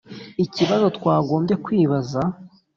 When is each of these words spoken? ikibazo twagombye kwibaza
ikibazo 0.45 0.85
twagombye 0.97 1.53
kwibaza 1.65 2.21